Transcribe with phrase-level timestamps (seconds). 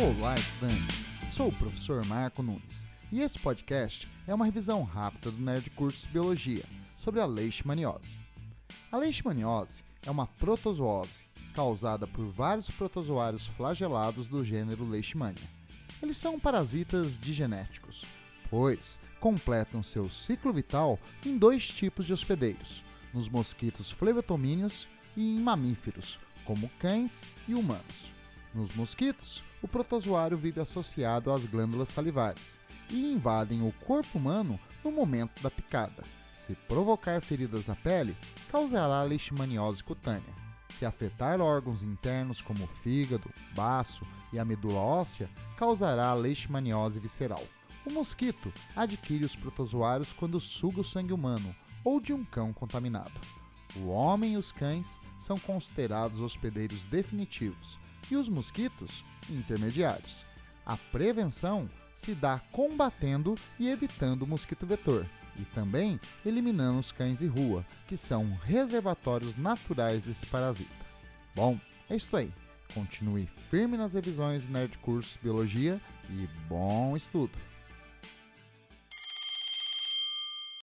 [0.00, 1.06] Olá, estudantes!
[1.28, 6.04] Sou o professor Marco Nunes e esse podcast é uma revisão rápida do Nerd Cursos
[6.04, 6.62] Biologia
[6.96, 8.16] sobre a leishmaniose.
[8.92, 15.50] A leishmaniose é uma protozoose causada por vários protozoários flagelados do gênero Leishmania.
[16.00, 18.04] Eles são parasitas digenéticos,
[18.48, 20.96] pois completam seu ciclo vital
[21.26, 28.17] em dois tipos de hospedeiros, nos mosquitos flebotomíneos e em mamíferos, como cães e humanos.
[28.58, 32.58] Nos mosquitos, o protozoário vive associado às glândulas salivares
[32.90, 36.02] e invadem o corpo humano no momento da picada.
[36.34, 38.16] Se provocar feridas na pele,
[38.50, 40.34] causará leishmaniose cutânea.
[40.70, 47.44] Se afetar órgãos internos como o fígado, baço e a medula óssea, causará leishmaniose visceral.
[47.86, 53.20] O mosquito adquire os protozoários quando suga o sangue humano ou de um cão contaminado.
[53.76, 57.78] O homem e os cães são considerados hospedeiros definitivos
[58.10, 60.24] e os mosquitos intermediários.
[60.64, 67.18] A prevenção se dá combatendo e evitando o mosquito vetor e também eliminando os cães
[67.18, 70.74] de rua, que são reservatórios naturais desse parasita.
[71.34, 72.32] Bom, é isso aí.
[72.74, 77.32] Continue firme nas revisões do Nerd Cursos Biologia e bom estudo!